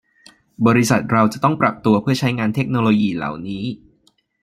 [0.67, 3.63] บริษัทเราจะต้องปรับตัวเพื่อใช้งานเทคโนโลยีเหล่านี้